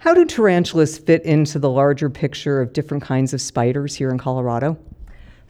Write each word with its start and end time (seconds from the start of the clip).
How 0.00 0.14
do 0.14 0.24
tarantulas 0.24 0.96
fit 0.96 1.22
into 1.26 1.58
the 1.58 1.68
larger 1.68 2.08
picture 2.08 2.62
of 2.62 2.72
different 2.72 3.02
kinds 3.02 3.34
of 3.34 3.40
spiders 3.42 3.94
here 3.94 4.08
in 4.08 4.16
Colorado? 4.16 4.78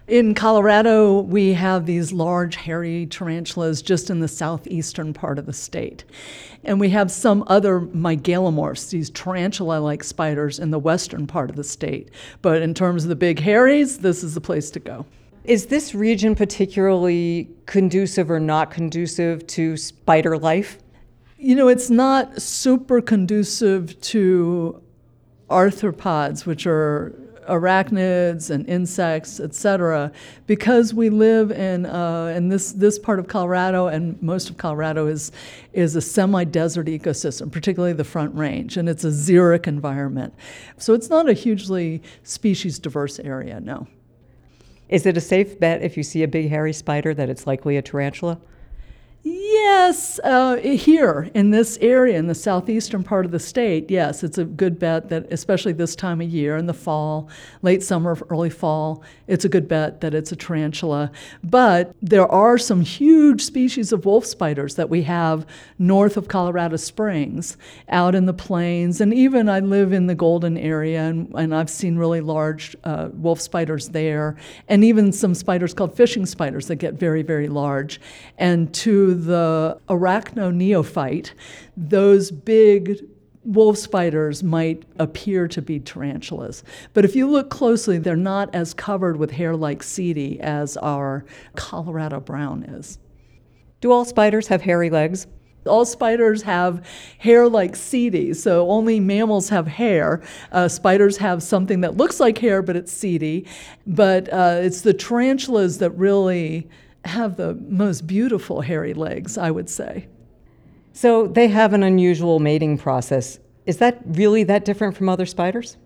In 0.09 0.35
Colorado, 0.35 1.21
we 1.21 1.53
have 1.53 1.87
these 1.87 2.13
large 2.13 2.57
hairy 2.57 3.07
tarantulas 3.07 3.81
just 3.81 4.11
in 4.11 4.19
the 4.19 4.27
southeastern 4.27 5.15
part 5.15 5.39
of 5.39 5.47
the 5.47 5.53
state. 5.53 6.03
And 6.65 6.81
we 6.81 6.91
have 6.91 7.13
some 7.13 7.45
other 7.47 7.79
megalomorphs, 7.79 8.91
these 8.91 9.09
tarantula 9.11 9.79
like 9.79 10.03
spiders, 10.03 10.59
in 10.59 10.73
the 10.73 10.81
western 10.81 11.29
part 11.29 11.49
of 11.49 11.55
the 11.55 11.63
state. 11.63 12.11
But 12.43 12.61
in 12.61 12.75
terms 12.75 13.05
of 13.05 13.09
the 13.09 13.15
big 13.15 13.39
hairies, 13.39 13.99
this 13.99 14.25
is 14.25 14.35
the 14.35 14.41
place 14.41 14.69
to 14.73 14.81
go. 14.81 15.07
Is 15.45 15.67
this 15.67 15.95
region 15.95 16.35
particularly 16.35 17.49
conducive 17.67 18.29
or 18.33 18.41
not 18.41 18.73
conducive 18.73 19.47
to 19.47 19.77
spider 19.77 20.37
life? 20.37 20.79
You 21.43 21.55
know, 21.55 21.69
it's 21.69 21.89
not 21.89 22.43
super 22.43 23.01
conducive 23.01 23.99
to 24.03 24.83
arthropods, 25.49 26.45
which 26.45 26.67
are 26.67 27.15
arachnids 27.49 28.51
and 28.51 28.69
insects, 28.69 29.41
etc., 29.41 30.13
because 30.47 30.93
we 30.93 31.09
live 31.09 31.51
in 31.51 31.87
uh, 31.87 32.35
in 32.37 32.51
this 32.51 32.73
this 32.73 32.99
part 32.99 33.19
of 33.19 33.27
Colorado 33.27 33.87
and 33.87 34.21
most 34.23 34.51
of 34.51 34.59
Colorado 34.59 35.07
is 35.07 35.33
is 35.73 35.97
a 35.97 36.03
semi-desert 36.03 36.89
ecosystem, 36.89 37.51
particularly 37.51 37.95
the 37.95 38.05
Front 38.05 38.35
Range, 38.35 38.77
and 38.77 38.87
it's 38.87 39.05
a 39.05 39.11
xeric 39.11 39.67
environment. 39.67 40.35
So 40.77 40.93
it's 40.93 41.09
not 41.09 41.27
a 41.27 41.33
hugely 41.33 42.03
species 42.23 42.79
diverse 42.79 43.19
area. 43.19 43.61
No. 43.61 43.87
Is 44.91 45.07
it 45.07 45.17
a 45.17 45.23
safe 45.23 45.59
bet 45.59 45.81
if 45.81 45.97
you 45.97 46.03
see 46.03 46.23
a 46.23 46.29
big 46.29 46.51
hairy 46.51 46.75
spider 46.75 47.15
that 47.15 47.31
it's 47.31 47.47
likely 47.47 47.79
a 47.79 47.83
tarantula? 47.83 48.39
Yes, 49.23 50.19
uh, 50.25 50.57
here 50.57 51.31
in 51.35 51.51
this 51.51 51.77
area, 51.83 52.19
in 52.19 52.27
the 52.27 52.35
southeastern 52.35 53.03
part 53.03 53.27
of 53.27 53.33
the 53.33 53.39
state, 53.39 53.91
yes, 53.91 54.25
it's 54.25 54.39
a 54.39 54.47
good 54.47 54.79
bet 54.79 55.11
that, 55.11 55.31
especially 55.31 55.75
this 55.75 55.95
time 55.95 56.23
of 56.23 56.29
year 56.31 56.57
in 56.57 56.65
the 56.65 56.73
fall, 56.73 57.29
late 57.61 57.83
summer, 57.83 58.17
early 58.31 58.49
fall, 58.49 59.03
it's 59.27 59.45
a 59.45 59.49
good 59.51 59.69
bet 59.69 60.01
that 60.01 60.15
it's 60.15 60.33
a 60.33 60.37
tarantula. 60.37 61.13
But 61.45 61.95
there 62.01 62.27
are 62.33 62.57
some 62.57 62.81
huge 62.81 63.43
species 63.43 63.93
of 63.93 64.07
wolf 64.07 64.25
spiders 64.25 64.77
that 64.77 64.89
we 64.89 65.03
have 65.03 65.47
north 65.79 66.17
of 66.17 66.29
Colorado 66.29 66.77
Springs, 66.77 67.59
out 67.91 68.15
in 68.15 68.25
the 68.25 68.33
plains, 68.33 69.03
and 69.03 69.13
even 69.13 69.51
I 69.51 69.61
live 69.61 69.93
in 69.93 70.07
the 70.07 70.15
Golden 70.15 70.57
area, 70.57 71.03
and, 71.03 71.31
and 71.35 71.55
I've 71.55 71.69
seen 71.69 71.99
really 71.99 72.23
large 72.23 72.75
uh, 72.85 73.11
wolf 73.13 73.41
spiders 73.43 73.91
there, 73.91 74.37
and 74.67 74.83
even 74.83 75.13
some 75.13 75.35
spiders 75.35 75.75
called 75.75 75.95
fishing 75.95 76.25
spiders 76.25 76.69
that 76.69 76.77
get 76.77 76.95
very, 76.95 77.23
very 77.23 77.49
large. 77.49 78.01
And 78.39 78.73
to 78.75 79.10
the 79.15 79.79
arachnoneophyte, 79.89 81.33
those 81.77 82.31
big 82.31 83.01
wolf 83.45 83.79
spiders 83.79 84.43
might 84.43 84.85
appear 84.99 85.49
to 85.49 85.63
be 85.63 85.81
tarantulas. 85.81 86.63
But 86.93 87.05
if 87.05 87.17
you 87.17 87.29
look 87.29 87.51
closely, 87.51 87.99
they're 87.99 88.17
not 88.17 88.55
as 88.55 88.75
covered 88.75 89.17
with 89.17 89.31
hair 89.31 89.57
like 89.57 89.83
setae 89.83 90.39
as 90.41 90.77
our 90.77 91.25
Colorado 91.57 92.21
brown 92.21 92.65
is. 92.65 92.99
Do 93.81 93.93
all 93.93 94.05
spiders 94.05 94.49
have 94.49 94.63
hairy 94.63 94.91
legs? 94.91 95.27
All 95.67 95.85
spiders 95.85 96.43
have 96.43 96.87
hair 97.19 97.49
like 97.49 97.73
setae, 97.73 98.35
so 98.35 98.69
only 98.71 98.99
mammals 98.99 99.49
have 99.51 99.67
hair. 99.67 100.23
Uh, 100.53 100.69
spiders 100.69 101.19
have 101.19 101.43
something 101.43 101.83
that 101.83 101.97
looks 101.97 102.19
like 102.19 102.39
hair, 102.39 102.63
but 102.63 102.77
it's 102.77 102.93
setae. 102.93 103.47
But 103.87 104.33
uh, 104.33 104.61
it's 104.63 104.83
the 104.83 104.95
tarantulas 104.95 105.79
that 105.79 105.91
really 105.91 106.69
have 107.05 107.37
the 107.37 107.55
most 107.55 108.07
beautiful 108.07 108.61
hairy 108.61 108.95
legs, 108.95 109.39
I 109.39 109.51
would 109.51 109.69
say. 109.69 110.07
So 110.93 111.27
they 111.27 111.49
have 111.49 111.73
an 111.73 111.83
unusual 111.83 112.41
mating 112.41 112.79
process. 112.79 113.39
Is 113.67 113.79
that 113.79 114.01
really 114.05 114.45
that 114.45 114.65
different 114.65 114.97
from 114.97 115.09
other 115.09 115.27
spiders? 115.27 115.77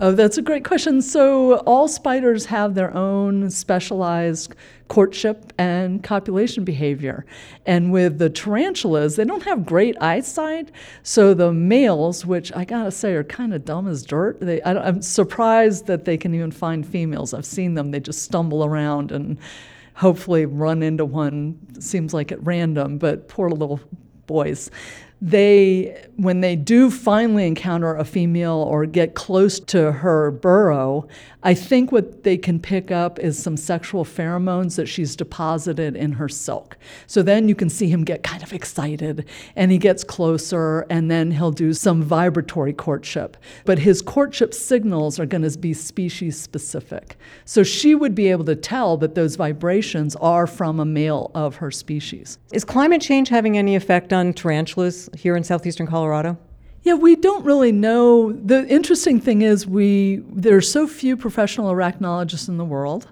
Oh, 0.00 0.12
that's 0.12 0.38
a 0.38 0.42
great 0.42 0.64
question. 0.64 1.02
So, 1.02 1.56
all 1.66 1.88
spiders 1.88 2.46
have 2.46 2.76
their 2.76 2.94
own 2.96 3.50
specialized 3.50 4.54
courtship 4.86 5.52
and 5.58 6.04
copulation 6.04 6.62
behavior. 6.62 7.26
And 7.66 7.90
with 7.90 8.18
the 8.18 8.30
tarantulas, 8.30 9.16
they 9.16 9.24
don't 9.24 9.42
have 9.42 9.66
great 9.66 10.00
eyesight. 10.00 10.70
So, 11.02 11.34
the 11.34 11.52
males, 11.52 12.24
which 12.24 12.52
I 12.54 12.64
gotta 12.64 12.92
say 12.92 13.14
are 13.14 13.24
kind 13.24 13.52
of 13.52 13.64
dumb 13.64 13.88
as 13.88 14.04
dirt, 14.04 14.38
they, 14.40 14.62
I, 14.62 14.74
I'm 14.74 15.02
surprised 15.02 15.86
that 15.86 16.04
they 16.04 16.16
can 16.16 16.32
even 16.32 16.52
find 16.52 16.86
females. 16.86 17.34
I've 17.34 17.44
seen 17.44 17.74
them, 17.74 17.90
they 17.90 17.98
just 17.98 18.22
stumble 18.22 18.64
around 18.64 19.10
and 19.10 19.36
hopefully 19.98 20.46
run 20.46 20.80
into 20.82 21.04
one 21.04 21.58
seems 21.80 22.14
like 22.14 22.30
at 22.30 22.44
random 22.44 22.98
but 22.98 23.26
poor 23.26 23.50
little 23.50 23.80
boys 24.26 24.70
they 25.20 26.06
when 26.16 26.40
they 26.40 26.54
do 26.56 26.90
finally 26.90 27.46
encounter 27.46 27.94
a 27.96 28.04
female 28.04 28.64
or 28.68 28.86
get 28.86 29.14
close 29.14 29.58
to 29.58 29.90
her 29.90 30.30
burrow 30.30 31.06
i 31.42 31.52
think 31.52 31.90
what 31.90 32.22
they 32.22 32.36
can 32.36 32.60
pick 32.60 32.90
up 32.90 33.18
is 33.18 33.40
some 33.40 33.56
sexual 33.56 34.04
pheromones 34.04 34.76
that 34.76 34.86
she's 34.86 35.16
deposited 35.16 35.96
in 35.96 36.12
her 36.12 36.28
silk. 36.28 36.76
So 37.06 37.22
then 37.22 37.48
you 37.48 37.54
can 37.54 37.68
see 37.68 37.88
him 37.88 38.04
get 38.04 38.22
kind 38.22 38.42
of 38.42 38.52
excited 38.52 39.26
and 39.56 39.70
he 39.70 39.78
gets 39.78 40.04
closer 40.04 40.86
and 40.88 41.10
then 41.10 41.30
he'll 41.32 41.50
do 41.50 41.72
some 41.72 42.02
vibratory 42.02 42.72
courtship. 42.72 43.36
But 43.64 43.78
his 43.78 44.00
courtship 44.00 44.54
signals 44.54 45.18
are 45.18 45.26
going 45.26 45.48
to 45.48 45.58
be 45.58 45.74
species 45.74 46.40
specific. 46.40 47.16
So 47.44 47.62
she 47.62 47.94
would 47.94 48.14
be 48.14 48.28
able 48.28 48.44
to 48.46 48.56
tell 48.56 48.96
that 48.98 49.14
those 49.14 49.36
vibrations 49.36 50.16
are 50.16 50.46
from 50.46 50.80
a 50.80 50.84
male 50.84 51.30
of 51.34 51.56
her 51.56 51.70
species. 51.70 52.38
Is 52.52 52.64
climate 52.64 53.02
change 53.02 53.28
having 53.28 53.58
any 53.58 53.76
effect 53.76 54.12
on 54.12 54.32
tarantulas 54.32 55.07
here 55.16 55.36
in 55.36 55.44
southeastern 55.44 55.86
Colorado? 55.86 56.36
Yeah, 56.82 56.94
we 56.94 57.16
don't 57.16 57.44
really 57.44 57.72
know. 57.72 58.32
The 58.32 58.66
interesting 58.68 59.20
thing 59.20 59.42
is 59.42 59.66
we 59.66 60.22
there 60.30 60.56
are 60.56 60.62
so 60.62 60.86
few 60.86 61.16
professional 61.16 61.72
arachnologists 61.72 62.48
in 62.48 62.56
the 62.56 62.64
world 62.64 63.08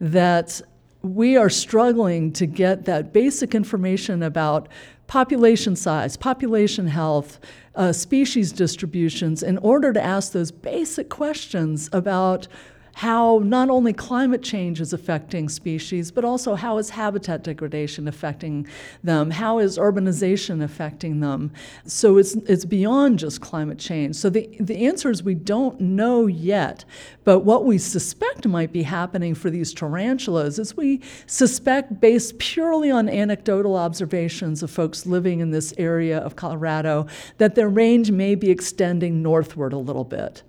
that 0.00 0.60
we 1.02 1.36
are 1.36 1.50
struggling 1.50 2.32
to 2.32 2.46
get 2.46 2.84
that 2.86 3.12
basic 3.12 3.54
information 3.54 4.22
about 4.22 4.68
population 5.06 5.74
size, 5.76 6.16
population 6.16 6.86
health, 6.86 7.40
uh, 7.74 7.92
species 7.92 8.52
distributions 8.52 9.42
in 9.42 9.58
order 9.58 9.92
to 9.92 10.02
ask 10.02 10.32
those 10.32 10.50
basic 10.50 11.08
questions 11.08 11.88
about 11.92 12.48
how 12.94 13.40
not 13.44 13.70
only 13.70 13.92
climate 13.92 14.42
change 14.42 14.80
is 14.80 14.92
affecting 14.92 15.48
species, 15.48 16.10
but 16.10 16.24
also 16.24 16.54
how 16.54 16.78
is 16.78 16.90
habitat 16.90 17.42
degradation 17.42 18.08
affecting 18.08 18.66
them? 19.02 19.30
How 19.30 19.58
is 19.58 19.78
urbanization 19.78 20.62
affecting 20.62 21.20
them? 21.20 21.52
So 21.86 22.18
it's, 22.18 22.34
it's 22.34 22.64
beyond 22.64 23.18
just 23.18 23.40
climate 23.40 23.78
change. 23.78 24.16
So 24.16 24.30
the, 24.30 24.48
the 24.60 24.86
answer 24.86 25.10
is 25.10 25.22
we 25.22 25.34
don't 25.34 25.80
know 25.80 26.26
yet, 26.26 26.84
but 27.24 27.40
what 27.40 27.64
we 27.64 27.78
suspect 27.78 28.46
might 28.46 28.72
be 28.72 28.82
happening 28.82 29.34
for 29.34 29.50
these 29.50 29.72
tarantulas 29.72 30.58
is 30.58 30.76
we 30.76 31.00
suspect, 31.26 32.00
based 32.00 32.38
purely 32.38 32.90
on 32.90 33.08
anecdotal 33.08 33.76
observations 33.76 34.62
of 34.62 34.70
folks 34.70 35.06
living 35.06 35.40
in 35.40 35.50
this 35.50 35.72
area 35.78 36.18
of 36.18 36.36
Colorado, 36.36 37.06
that 37.38 37.54
their 37.54 37.68
range 37.68 38.10
may 38.10 38.34
be 38.34 38.50
extending 38.50 39.22
northward 39.22 39.72
a 39.72 39.78
little 39.78 40.04
bit. 40.04 40.42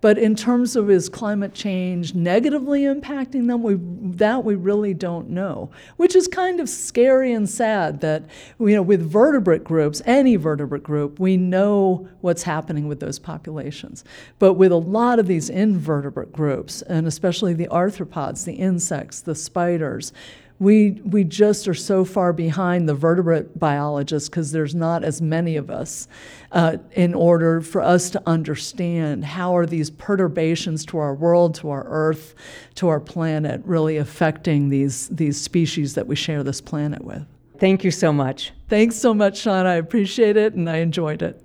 But 0.00 0.18
in 0.18 0.34
terms 0.34 0.76
of 0.76 0.90
is 0.90 1.08
climate 1.08 1.54
change 1.54 2.14
negatively 2.14 2.82
impacting 2.82 3.46
them, 3.46 3.62
we, 3.62 3.76
that 4.16 4.44
we 4.44 4.54
really 4.54 4.94
don't 4.94 5.30
know, 5.30 5.70
which 5.96 6.14
is 6.14 6.28
kind 6.28 6.60
of 6.60 6.68
scary 6.68 7.32
and 7.32 7.48
sad 7.48 8.00
that 8.00 8.24
you 8.58 8.74
know 8.74 8.82
with 8.82 9.00
vertebrate 9.00 9.64
groups, 9.64 10.02
any 10.04 10.36
vertebrate 10.36 10.82
group, 10.82 11.18
we 11.18 11.36
know 11.36 12.08
what's 12.20 12.42
happening 12.42 12.88
with 12.88 13.00
those 13.00 13.18
populations. 13.18 14.04
But 14.38 14.54
with 14.54 14.72
a 14.72 14.76
lot 14.76 15.18
of 15.18 15.26
these 15.26 15.48
invertebrate 15.48 16.32
groups, 16.32 16.82
and 16.82 17.06
especially 17.06 17.54
the 17.54 17.68
arthropods, 17.68 18.44
the 18.44 18.54
insects, 18.54 19.20
the 19.20 19.34
spiders, 19.34 20.12
we 20.58 20.92
we 21.04 21.22
just 21.24 21.68
are 21.68 21.74
so 21.74 22.04
far 22.04 22.32
behind 22.32 22.88
the 22.88 22.94
vertebrate 22.94 23.58
biologists 23.58 24.28
because 24.28 24.52
there's 24.52 24.74
not 24.74 25.04
as 25.04 25.20
many 25.20 25.56
of 25.56 25.70
us 25.70 26.08
uh, 26.52 26.78
in 26.92 27.12
order 27.14 27.60
for 27.60 27.82
us 27.82 28.08
to 28.10 28.22
understand 28.26 29.24
how 29.24 29.56
are 29.56 29.66
these 29.66 29.90
perturbations 29.90 30.84
to 30.86 30.98
our 30.98 31.14
world 31.14 31.54
to 31.54 31.68
our 31.68 31.84
earth 31.86 32.34
to 32.74 32.88
our 32.88 33.00
planet 33.00 33.60
really 33.64 33.96
affecting 33.96 34.68
these 34.70 35.08
these 35.08 35.40
species 35.40 35.94
that 35.94 36.06
we 36.06 36.16
share 36.16 36.42
this 36.42 36.60
planet 36.60 37.04
with. 37.04 37.26
Thank 37.58 37.84
you 37.84 37.90
so 37.90 38.12
much. 38.12 38.52
Thanks 38.68 38.96
so 38.96 39.14
much 39.14 39.38
sean 39.38 39.66
i 39.66 39.74
appreciate 39.74 40.36
it 40.36 40.54
and 40.54 40.68
i 40.68 40.78
enjoyed 40.78 41.22
it 41.22 41.40